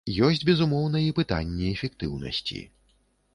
Ёсць, 0.27 0.45
безумоўна, 0.49 1.01
і 1.09 1.13
пытанні 1.19 1.69
эфектыўнасці. 1.75 2.63